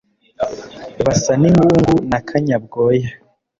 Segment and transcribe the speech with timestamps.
[1.05, 3.09] Basa ningungu na kanyabwoya